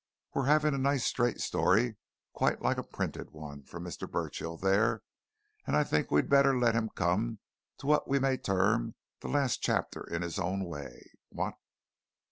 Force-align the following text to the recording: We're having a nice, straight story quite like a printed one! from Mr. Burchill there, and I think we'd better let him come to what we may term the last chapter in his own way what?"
We're 0.33 0.45
having 0.47 0.73
a 0.73 0.79
nice, 0.79 1.05
straight 1.05 1.39
story 1.41 1.95
quite 2.33 2.59
like 2.59 2.79
a 2.79 2.83
printed 2.83 3.29
one! 3.29 3.61
from 3.61 3.83
Mr. 3.83 4.09
Burchill 4.09 4.57
there, 4.57 5.03
and 5.67 5.75
I 5.75 5.83
think 5.83 6.09
we'd 6.09 6.27
better 6.27 6.57
let 6.57 6.73
him 6.73 6.89
come 6.89 7.37
to 7.77 7.85
what 7.85 8.07
we 8.07 8.17
may 8.17 8.37
term 8.37 8.95
the 9.19 9.27
last 9.27 9.61
chapter 9.61 10.01
in 10.03 10.23
his 10.23 10.39
own 10.39 10.65
way 10.65 11.11
what?" 11.29 11.53